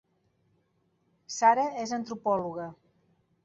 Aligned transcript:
Sara 1.35 1.67
és 1.85 1.95
antropòloga 2.01 2.69